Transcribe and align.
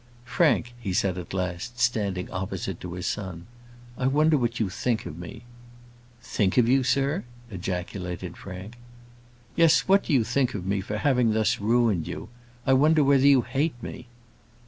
"Frank," 0.25 0.73
he 0.79 0.93
said, 0.93 1.15
at 1.19 1.31
last, 1.31 1.79
standing 1.79 2.27
opposite 2.31 2.79
to 2.81 2.93
his 2.93 3.05
son, 3.05 3.45
"I 3.99 4.07
wonder 4.07 4.35
what 4.35 4.59
you 4.59 4.67
think 4.67 5.05
of 5.05 5.15
me?" 5.15 5.43
"Think 6.23 6.57
of 6.57 6.67
you, 6.67 6.81
sir?" 6.81 7.23
ejaculated 7.51 8.35
Frank. 8.35 8.77
"Yes; 9.55 9.81
what 9.81 10.01
do 10.05 10.13
you 10.13 10.23
think 10.23 10.55
of 10.55 10.65
me, 10.65 10.81
for 10.81 10.97
having 10.97 11.33
thus 11.33 11.59
ruined 11.59 12.07
you. 12.07 12.29
I 12.65 12.73
wonder 12.73 13.03
whether 13.03 13.27
you 13.27 13.43
hate 13.43 13.75
me?" 13.83 14.07